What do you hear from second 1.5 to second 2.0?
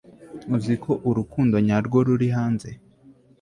nyarwo